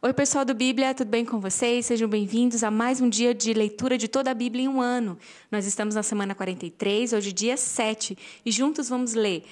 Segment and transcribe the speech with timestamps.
[0.00, 1.86] Oi, pessoal do Bíblia, tudo bem com vocês?
[1.86, 5.18] Sejam bem-vindos a mais um dia de leitura de toda a Bíblia em um ano.
[5.50, 8.16] Nós estamos na semana 43, hoje dia 7,
[8.46, 9.44] e juntos vamos ler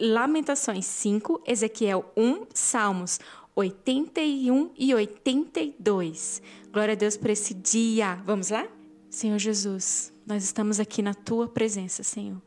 [0.00, 3.20] Lamentações 5, Ezequiel 1, Salmos
[3.54, 6.40] 81 e 82.
[6.72, 8.14] Glória a Deus por esse dia.
[8.24, 8.66] Vamos lá?
[9.10, 12.40] Senhor Jesus, nós estamos aqui na tua presença, Senhor.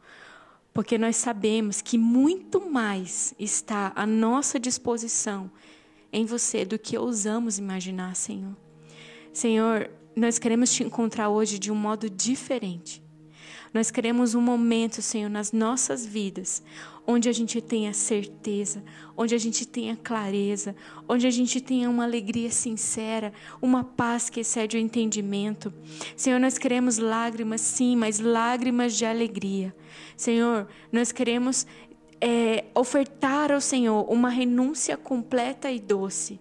[0.73, 5.52] Porque nós sabemos que muito mais está à nossa disposição
[6.16, 8.55] em você do que ousamos imaginar, Senhor.
[9.33, 13.04] Senhor, nós queremos te encontrar hoje de um modo diferente.
[13.74, 16.64] Nós queremos um momento, Senhor, nas nossas vidas,
[17.05, 18.82] onde a gente tenha certeza,
[19.18, 20.74] onde a gente tenha clareza,
[21.05, 25.74] onde a gente tenha uma alegria sincera, uma paz que excede o entendimento.
[26.16, 29.75] Senhor, nós queremos lágrimas, sim, mas lágrimas de alegria.
[30.16, 31.68] Senhor, nós queremos
[32.22, 36.39] é, ofertar ao Senhor uma renúncia completa e doce.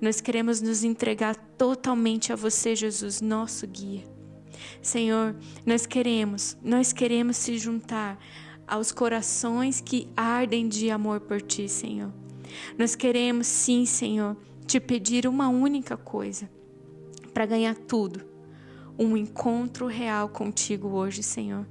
[0.00, 4.04] Nós queremos nos entregar totalmente a você, Jesus, nosso guia.
[4.82, 8.18] Senhor, nós queremos, nós queremos se juntar
[8.66, 12.12] aos corações que ardem de amor por ti, Senhor.
[12.78, 16.48] Nós queremos, sim, Senhor, te pedir uma única coisa
[17.32, 18.24] para ganhar tudo:
[18.98, 21.66] um encontro real contigo hoje, Senhor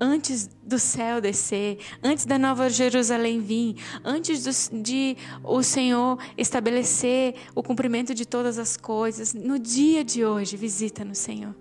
[0.00, 7.34] antes do céu descer, antes da Nova Jerusalém vir, antes do, de o Senhor estabelecer
[7.54, 11.54] o cumprimento de todas as coisas, no dia de hoje, visita-nos, Senhor.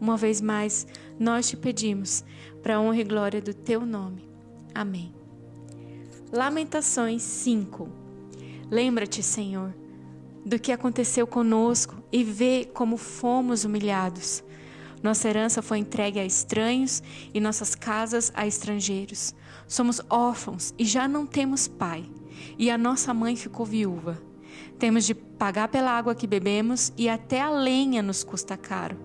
[0.00, 0.86] Uma vez mais,
[1.18, 2.24] nós te pedimos,
[2.62, 4.28] para a honra e glória do teu nome.
[4.74, 5.14] Amém.
[6.32, 7.88] Lamentações 5.
[8.70, 9.72] Lembra-te, Senhor,
[10.44, 14.42] do que aconteceu conosco e vê como fomos humilhados.
[15.02, 17.02] Nossa herança foi entregue a estranhos
[17.32, 19.34] e nossas casas a estrangeiros.
[19.68, 22.08] Somos órfãos e já não temos pai,
[22.58, 24.20] e a nossa mãe ficou viúva.
[24.78, 28.96] Temos de pagar pela água que bebemos e até a lenha nos custa caro.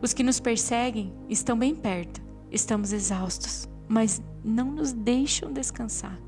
[0.00, 2.20] Os que nos perseguem estão bem perto.
[2.50, 6.18] Estamos exaustos, mas não nos deixam descansar.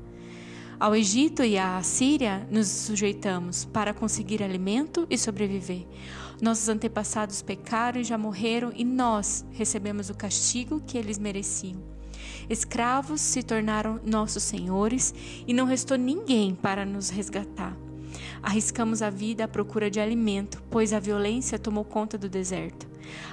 [0.79, 5.85] Ao Egito e à Síria nos sujeitamos para conseguir alimento e sobreviver.
[6.41, 11.79] Nossos antepassados pecaram e já morreram, e nós recebemos o castigo que eles mereciam.
[12.49, 15.13] Escravos se tornaram nossos senhores,
[15.47, 17.77] e não restou ninguém para nos resgatar.
[18.41, 22.89] Arriscamos a vida à procura de alimento, pois a violência tomou conta do deserto.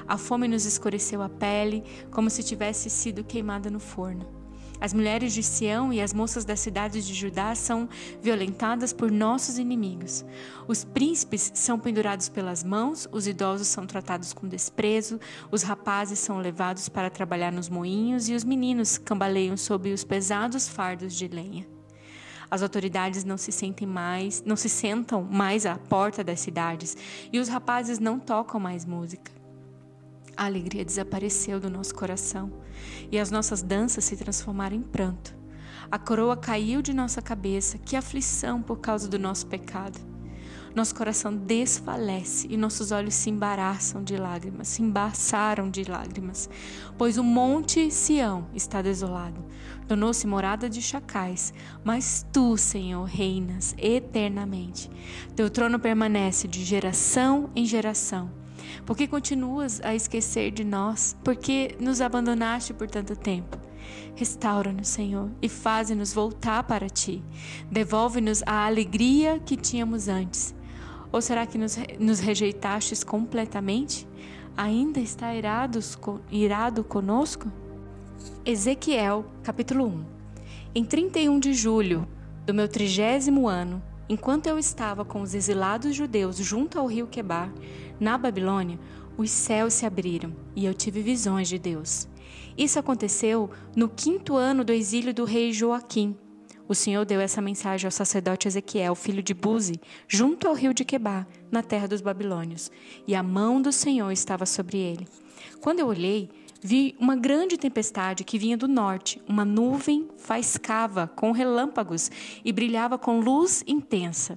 [0.07, 4.38] A fome nos escureceu a pele, como se tivesse sido queimada no forno.
[4.81, 7.89] As mulheres de Sião e as moças das cidades de Judá são
[8.23, 10.25] violentadas por nossos inimigos.
[10.69, 15.19] Os príncipes são pendurados pelas mãos, os idosos são tratados com desprezo,
[15.51, 20.69] os rapazes são levados para trabalhar nos moinhos e os meninos cambaleiam sob os pesados
[20.69, 21.67] fardos de lenha.
[22.49, 26.97] As autoridades não se sentem mais, não se sentam mais à porta das cidades,
[27.33, 29.38] e os rapazes não tocam mais música
[30.39, 32.53] a alegria desapareceu do nosso coração
[33.11, 35.37] e as nossas danças se transformaram em pranto.
[35.91, 39.99] A coroa caiu de nossa cabeça, que aflição por causa do nosso pecado.
[40.77, 46.49] Nosso coração desfalece e nossos olhos se embaraçam de lágrimas, se embaçaram de lágrimas,
[46.97, 49.45] pois o monte Sião está desolado,
[49.89, 54.89] tornou-se morada de chacais, mas tu, Senhor, reinas eternamente.
[55.35, 58.31] Teu trono permanece de geração em geração.
[58.85, 61.17] Por que continuas a esquecer de nós?
[61.25, 63.59] Por que nos abandonaste por tanto tempo?
[64.15, 67.23] Restaura-nos, Senhor, e faze-nos voltar para ti.
[67.71, 70.55] Devolve-nos a alegria que tínhamos antes.
[71.11, 74.07] Ou será que nos, nos rejeitastes completamente?
[74.57, 75.97] Ainda está irados,
[76.31, 77.51] irado conosco?
[78.45, 80.05] Ezequiel, capítulo 1
[80.75, 82.07] Em 31 de julho
[82.45, 87.53] do meu trigésimo ano, enquanto eu estava com os exilados judeus junto ao rio Quebar,
[88.01, 88.79] na Babilônia,
[89.17, 92.09] os céus se abriram e eu tive visões de Deus.
[92.57, 96.17] Isso aconteceu no quinto ano do exílio do rei Joaquim.
[96.69, 100.85] O Senhor deu essa mensagem ao sacerdote Ezequiel, filho de Buzi, junto ao rio de
[100.85, 102.71] Quebar, na terra dos babilônios,
[103.07, 105.09] e a mão do Senhor estava sobre ele.
[105.61, 106.29] Quando eu olhei,
[106.63, 109.21] vi uma grande tempestade que vinha do norte.
[109.27, 112.11] Uma nuvem faiscava com relâmpagos
[112.45, 114.37] e brilhava com luz intensa.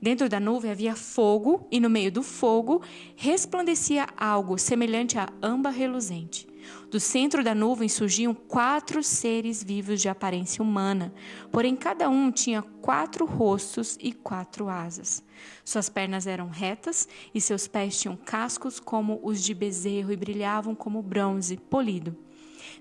[0.00, 2.82] Dentro da nuvem havia fogo, e no meio do fogo
[3.16, 6.46] resplandecia algo semelhante a âmbar reluzente.
[6.90, 11.12] Do centro da nuvem surgiam quatro seres vivos de aparência humana,
[11.50, 15.22] porém cada um tinha quatro rostos e quatro asas.
[15.64, 20.74] Suas pernas eram retas e seus pés tinham cascos como os de bezerro e brilhavam
[20.74, 22.16] como bronze polido.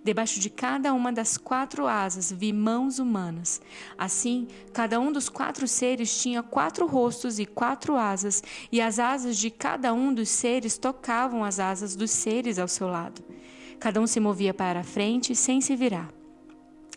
[0.03, 3.61] Debaixo de cada uma das quatro asas vi mãos humanas.
[3.97, 9.37] Assim, cada um dos quatro seres tinha quatro rostos e quatro asas, e as asas
[9.37, 13.23] de cada um dos seres tocavam as asas dos seres ao seu lado.
[13.79, 16.09] Cada um se movia para a frente sem se virar.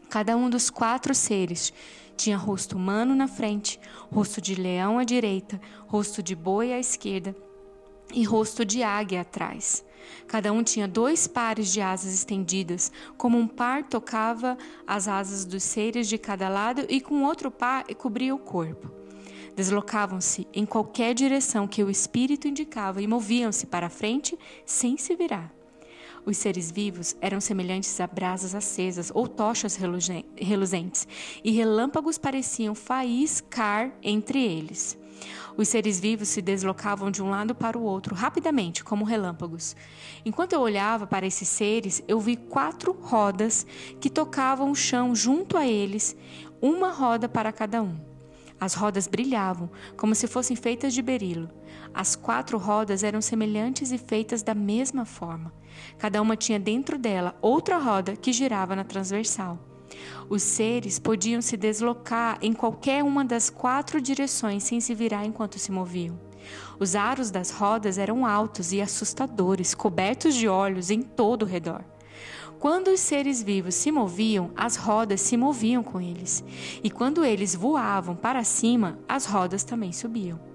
[0.09, 1.73] Cada um dos quatro seres
[2.17, 3.79] tinha rosto humano na frente,
[4.11, 7.35] rosto de leão à direita, rosto de boi à esquerda
[8.13, 9.85] e rosto de águia atrás.
[10.27, 15.63] Cada um tinha dois pares de asas estendidas, como um par tocava as asas dos
[15.63, 18.91] seres de cada lado e com outro par cobria o corpo.
[19.55, 25.53] Deslocavam-se em qualquer direção que o espírito indicava e moviam-se para frente sem se virar.
[26.25, 29.77] Os seres vivos eram semelhantes a brasas acesas ou tochas
[30.37, 31.09] reluzentes,
[31.43, 34.99] e relâmpagos pareciam faiscar entre eles.
[35.57, 39.77] Os seres vivos se deslocavam de um lado para o outro rapidamente, como relâmpagos.
[40.25, 43.67] Enquanto eu olhava para esses seres, eu vi quatro rodas
[44.01, 46.17] que tocavam o chão junto a eles,
[46.61, 47.99] uma roda para cada um.
[48.61, 51.49] As rodas brilhavam, como se fossem feitas de berilo.
[51.95, 55.51] As quatro rodas eram semelhantes e feitas da mesma forma.
[55.99, 59.70] Cada uma tinha dentro dela outra roda que girava na transversal.
[60.29, 65.59] Os seres podiam se deslocar em qualquer uma das quatro direções sem se virar enquanto
[65.59, 66.19] se moviam.
[66.79, 71.85] Os aros das rodas eram altos e assustadores, cobertos de olhos em todo o redor.
[72.59, 76.45] Quando os seres vivos se moviam, as rodas se moviam com eles.
[76.85, 80.50] E quando eles voavam para cima, as rodas também subiam.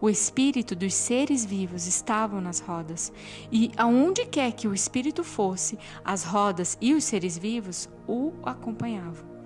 [0.00, 3.12] O espírito dos seres vivos estavam nas rodas,
[3.50, 9.36] e aonde quer que o espírito fosse, as rodas e os seres vivos o acompanhavam.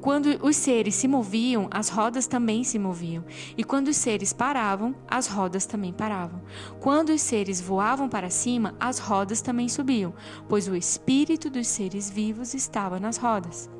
[0.00, 3.24] Quando os seres se moviam, as rodas também se moviam.
[3.56, 6.42] E quando os seres paravam, as rodas também paravam.
[6.80, 10.12] Quando os seres voavam para cima, as rodas também subiam,
[10.48, 13.70] pois o espírito dos seres vivos estava nas rodas.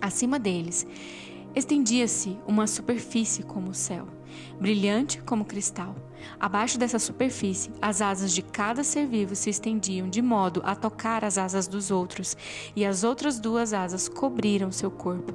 [0.00, 0.86] Acima deles,
[1.52, 4.19] estendia-se uma superfície como o céu
[4.58, 5.94] brilhante como cristal.
[6.38, 11.24] Abaixo dessa superfície, as asas de cada ser vivo se estendiam de modo a tocar
[11.24, 12.36] as asas dos outros,
[12.76, 15.34] e as outras duas asas cobriram seu corpo.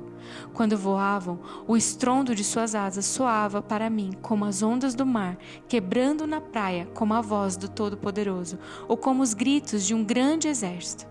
[0.53, 5.37] Quando voavam, o estrondo de suas asas soava para mim como as ondas do mar,
[5.67, 10.47] quebrando na praia como a voz do Todo-Poderoso, ou como os gritos de um grande
[10.47, 11.07] exército.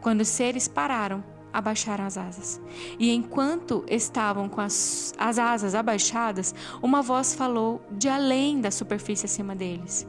[0.00, 2.60] Quando os seres pararam, abaixaram as asas.
[2.98, 6.52] E enquanto estavam com as, as asas abaixadas,
[6.82, 10.04] uma voz falou de além da superfície acima deles.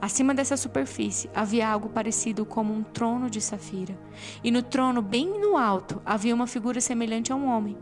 [0.00, 3.98] Acima dessa superfície havia algo parecido como um trono de safira.
[4.44, 7.76] E no trono, bem no alto, havia uma figura semelhante a um homem.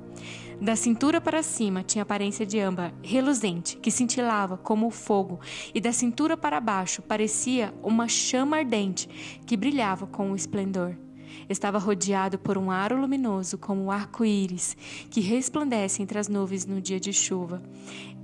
[0.59, 5.41] Da cintura para cima tinha aparência de âmbar reluzente, que cintilava como o fogo,
[5.75, 9.09] e da cintura para baixo parecia uma chama ardente
[9.45, 10.97] que brilhava com o esplendor.
[11.49, 14.77] Estava rodeado por um aro luminoso como o arco-íris
[15.11, 17.63] que resplandece entre as nuvens no dia de chuva.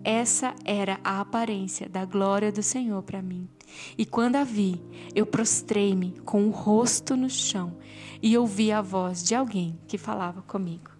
[0.04, 3.48] Essa era a aparência da glória do Senhor para mim.
[3.96, 4.80] E quando a vi,
[5.14, 7.76] eu prostrei-me com o rosto no chão
[8.22, 10.90] e ouvi a voz de alguém que falava comigo.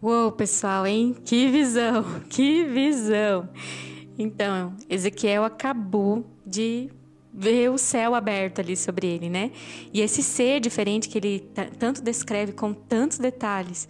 [0.00, 1.14] Uou, pessoal, hein?
[1.24, 2.04] Que visão!
[2.28, 3.48] Que visão!
[4.18, 6.90] Então, Ezequiel acabou de
[7.32, 9.50] ver o céu aberto ali sobre ele, né?
[9.92, 11.48] E esse ser diferente que ele
[11.78, 13.88] tanto descreve com tantos detalhes,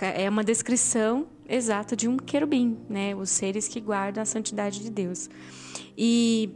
[0.00, 3.14] é uma descrição exata de um querubim, né?
[3.14, 5.28] Os seres que guardam a santidade de Deus.
[5.96, 6.50] E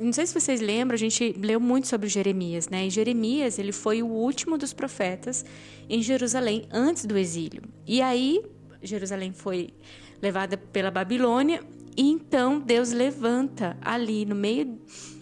[0.00, 2.86] não sei se vocês lembram, a gente leu muito sobre Jeremias, né?
[2.86, 5.44] E Jeremias, ele foi o último dos profetas
[5.88, 7.62] em Jerusalém antes do exílio.
[7.86, 8.42] E aí
[8.82, 9.70] Jerusalém foi
[10.22, 11.62] levada pela Babilônia,
[11.96, 14.78] e então Deus levanta ali no meio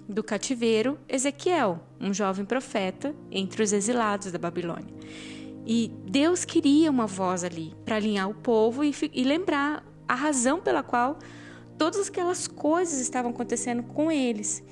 [0.08, 4.94] do cativeiro Ezequiel, um jovem profeta entre os exilados da Babilônia.
[5.66, 10.60] E Deus queria uma voz ali para alinhar o povo e, e lembrar a razão
[10.60, 11.18] pela qual
[11.76, 14.62] todas aquelas coisas estavam acontecendo com eles.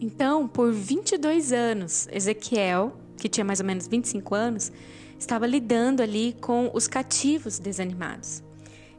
[0.00, 4.72] Então, por 22 anos, Ezequiel, que tinha mais ou menos 25 anos,
[5.18, 8.42] estava lidando ali com os cativos desanimados.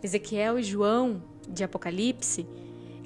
[0.03, 2.45] Ezequiel e João, de Apocalipse,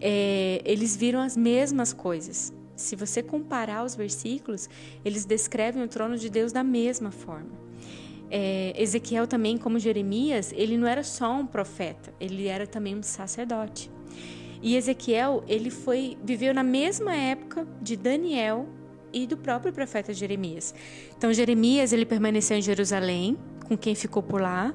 [0.02, 2.54] é, eles viram as mesmas coisas.
[2.76, 4.70] Se você comparar os versículos,
[5.04, 7.52] eles descrevem o trono de Deus da mesma forma.
[8.32, 13.04] É, Ezequiel também, como Jeremias, ele não era só um profeta, ele era também um
[13.04, 13.92] sacerdote.
[14.62, 18.68] E Ezequiel, ele foi viveu na mesma época de Daniel
[19.12, 20.76] e do próprio profeta Jeremias.
[21.18, 23.38] Então Jeremias, ele permaneceu em Jerusalém,
[23.68, 24.74] com quem ficou por lá.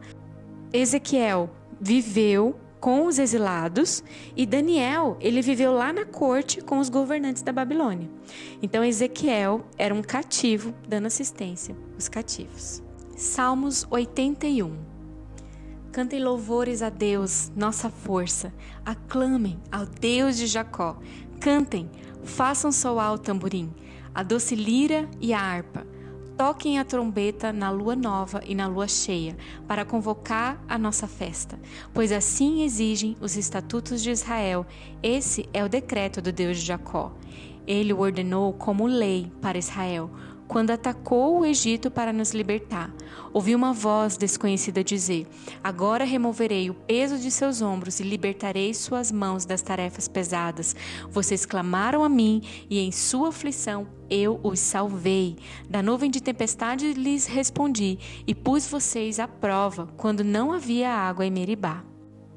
[0.73, 1.51] Ezequiel
[1.81, 4.05] viveu com os exilados
[4.37, 8.11] e Daniel, ele viveu lá na corte com os governantes da Babilônia.
[8.63, 12.83] Então Ezequiel era um cativo dando assistência aos cativos.
[13.17, 14.77] Salmos 81.
[15.93, 18.53] Cantem louvores a Deus, nossa força.
[18.85, 20.99] Aclamem ao Deus de Jacó.
[21.41, 21.89] Cantem,
[22.25, 23.73] façam soar o tamborim,
[24.15, 25.87] a doce lira e a harpa
[26.37, 29.37] Toquem a trombeta na lua nova e na lua cheia,
[29.69, 31.61] para convocar a nossa festa,
[31.93, 34.67] pois assim exigem os estatutos de Israel.
[35.01, 37.13] Esse é o decreto do Deus de Jacó.
[37.65, 40.11] Ele o ordenou como lei para Israel
[40.47, 42.93] quando atacou o Egito para nos libertar.
[43.33, 45.27] Ouvi uma voz desconhecida dizer:
[45.63, 50.77] Agora removerei o peso de seus ombros e libertarei suas mãos das tarefas pesadas.
[51.11, 55.37] Vocês clamaram a mim e em sua aflição eu os salvei.
[55.69, 61.25] Da nuvem de tempestade lhes respondi e pus vocês à prova quando não havia água
[61.25, 61.83] em Meribá.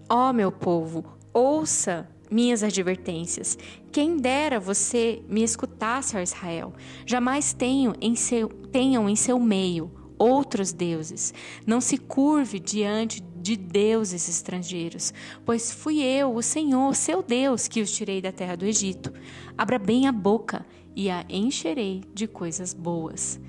[0.09, 3.57] Ó oh, meu povo, ouça minhas advertências.
[3.91, 6.73] Quem dera você me escutasse, ó Israel.
[7.05, 11.33] Jamais tenham em seu, tenham em seu meio outros deuses.
[11.65, 15.13] Não se curve diante de deuses estrangeiros,
[15.45, 19.13] pois fui eu, o Senhor, seu Deus, que os tirei da terra do Egito.
[19.57, 20.65] Abra bem a boca
[20.95, 23.39] e a encherei de coisas boas.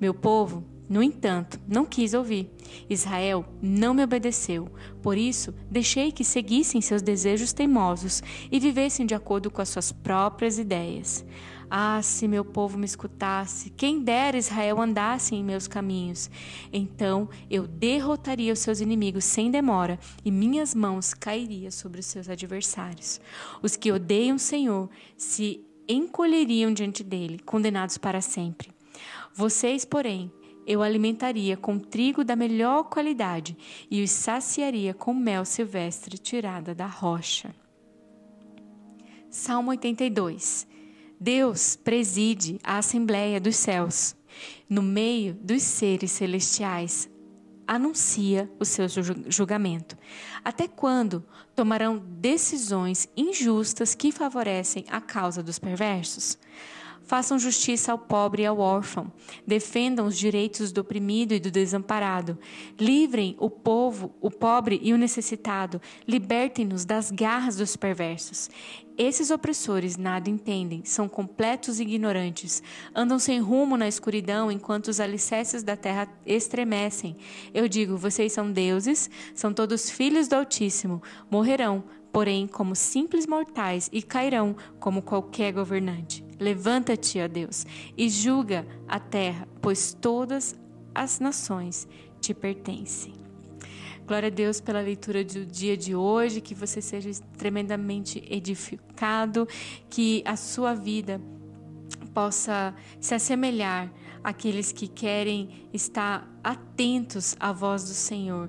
[0.00, 2.50] Meu povo, no entanto, não quis ouvir.
[2.88, 4.70] Israel não me obedeceu.
[5.02, 9.90] Por isso, deixei que seguissem seus desejos teimosos e vivessem de acordo com as suas
[9.90, 11.24] próprias ideias.
[11.68, 16.30] Ah, se meu povo me escutasse, quem dera Israel andasse em meus caminhos.
[16.72, 22.28] Então eu derrotaria os seus inimigos sem demora e minhas mãos cairiam sobre os seus
[22.28, 23.20] adversários.
[23.60, 28.70] Os que odeiam o Senhor se encolheriam diante dele, condenados para sempre.
[29.34, 30.30] Vocês, porém,
[30.66, 33.56] eu alimentaria com trigo da melhor qualidade
[33.90, 37.54] e os saciaria com mel silvestre tirada da rocha.
[39.30, 40.66] Salmo 82.
[41.20, 44.16] Deus preside a Assembleia dos céus.
[44.68, 47.08] No meio dos seres celestiais,
[47.66, 48.86] anuncia o seu
[49.28, 49.96] julgamento.
[50.44, 56.38] Até quando tomarão decisões injustas que favorecem a causa dos perversos?
[57.06, 59.12] Façam justiça ao pobre e ao órfão.
[59.46, 62.36] Defendam os direitos do oprimido e do desamparado.
[62.78, 65.80] Livrem o povo, o pobre e o necessitado.
[66.06, 68.50] Libertem-nos das garras dos perversos.
[68.98, 72.62] Esses opressores nada entendem, são completos ignorantes,
[72.94, 77.14] andam sem rumo na escuridão enquanto os alicerces da terra estremecem.
[77.52, 81.84] Eu digo: vocês são deuses, são todos filhos do Altíssimo, morrerão,
[82.16, 86.24] porém, como simples mortais e cairão como qualquer governante.
[86.40, 90.58] Levanta-te, ó Deus, e julga a terra, pois todas
[90.94, 91.86] as nações
[92.18, 93.12] te pertencem.
[94.06, 99.46] Glória a Deus pela leitura do dia de hoje, que você seja tremendamente edificado,
[99.90, 101.20] que a sua vida
[102.14, 103.92] possa se assemelhar
[104.24, 108.48] àqueles que querem estar atentos à voz do Senhor,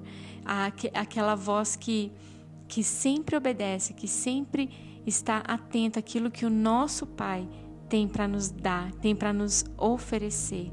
[0.93, 2.13] àquela voz que
[2.67, 4.69] que sempre obedece, que sempre
[5.05, 7.47] está atento àquilo que o nosso Pai
[7.87, 10.71] tem para nos dar, tem para nos oferecer.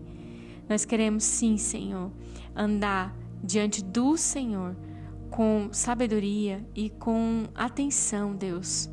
[0.69, 2.11] Nós queremos sim, Senhor,
[2.57, 4.77] andar diante do Senhor
[5.31, 8.89] com sabedoria e com atenção, Deus.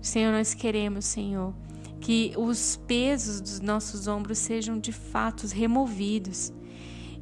[0.00, 1.54] Senhor, nós queremos, Senhor,
[2.00, 6.52] que os pesos dos nossos ombros sejam de fato removidos.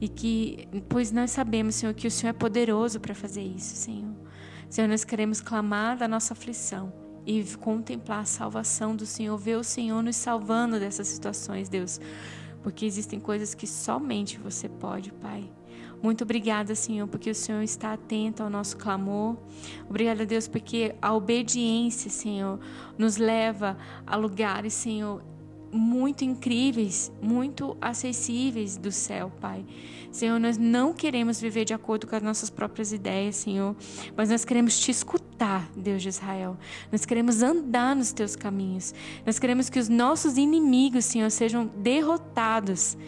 [0.01, 4.22] E que, pois nós sabemos, Senhor, que o Senhor é poderoso para fazer isso, Senhor.
[4.73, 6.91] Senhor, nós queremos clamar da nossa aflição
[7.27, 12.01] e contemplar a salvação do Senhor, ver o Senhor nos salvando dessas situações, Deus,
[12.63, 15.45] porque existem coisas que somente você pode, Pai.
[16.03, 19.37] Muito obrigada, Senhor, porque o Senhor está atento ao nosso clamor.
[19.91, 22.59] Obrigada, Deus, porque a obediência, Senhor,
[22.97, 23.77] nos leva
[24.07, 25.23] a lugares, Senhor,
[25.73, 29.65] muito incríveis, muito acessíveis do céu, Pai.
[30.11, 33.75] Senhor, nós não queremos viver de acordo com as nossas próprias ideias, Senhor,
[34.15, 36.59] mas nós queremos te escutar, Deus de Israel.
[36.93, 38.95] Nós queremos andar nos teus caminhos.
[39.25, 42.99] Nós queremos que os nossos inimigos, Senhor, sejam derrotados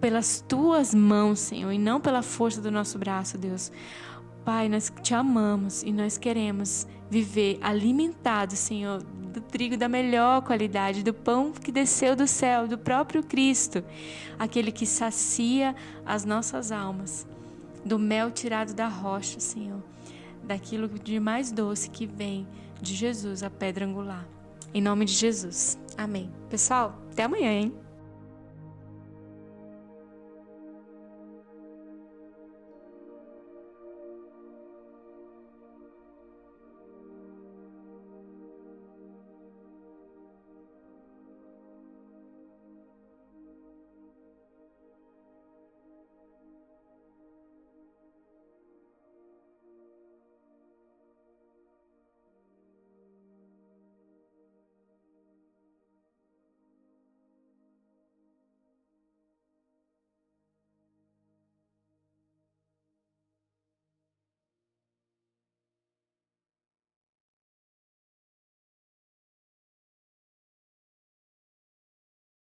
[0.00, 3.70] pelas tuas mãos, Senhor, e não pela força do nosso braço, Deus.
[4.44, 9.00] Pai, nós te amamos e nós queremos viver alimentados, Senhor,
[9.32, 13.82] do trigo da melhor qualidade, do pão que desceu do céu, do próprio Cristo,
[14.38, 15.74] aquele que sacia
[16.04, 17.26] as nossas almas,
[17.84, 19.82] do mel tirado da rocha, Senhor,
[20.44, 22.46] daquilo de mais doce que vem
[22.80, 24.26] de Jesus, a pedra angular.
[24.74, 25.78] Em nome de Jesus.
[25.96, 26.30] Amém.
[26.48, 27.74] Pessoal, até amanhã, hein?